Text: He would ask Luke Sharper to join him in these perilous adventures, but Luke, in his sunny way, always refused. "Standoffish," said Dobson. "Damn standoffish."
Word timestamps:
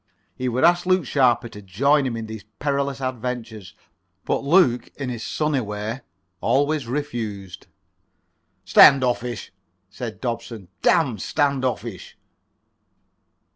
He 0.35 0.49
would 0.49 0.63
ask 0.63 0.87
Luke 0.87 1.05
Sharper 1.05 1.47
to 1.49 1.61
join 1.61 2.07
him 2.07 2.17
in 2.17 2.25
these 2.25 2.43
perilous 2.57 3.01
adventures, 3.01 3.75
but 4.25 4.43
Luke, 4.43 4.89
in 4.95 5.09
his 5.09 5.21
sunny 5.23 5.59
way, 5.61 6.01
always 6.39 6.87
refused. 6.87 7.67
"Standoffish," 8.65 9.53
said 9.91 10.19
Dobson. 10.19 10.69
"Damn 10.81 11.19
standoffish." 11.19 12.17